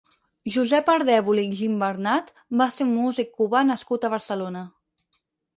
[0.53, 4.65] Josep Ardèvol i Gimbernat va ser un músic cubà nascut a Barcelona.